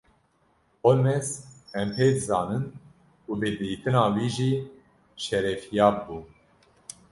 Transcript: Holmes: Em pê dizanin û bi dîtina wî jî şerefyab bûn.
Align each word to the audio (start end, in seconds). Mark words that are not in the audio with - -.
Holmes: 0.83 1.27
Em 1.81 1.89
pê 1.95 2.07
dizanin 2.15 2.65
û 3.29 3.31
bi 3.39 3.49
dîtina 3.59 4.05
wî 4.15 4.27
jî 4.35 4.51
şerefyab 5.23 5.97
bûn. 6.05 6.23